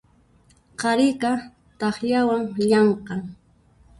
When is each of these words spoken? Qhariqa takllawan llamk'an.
Qhariqa 0.79 1.31
takllawan 1.79 2.43
llamk'an. 2.67 3.21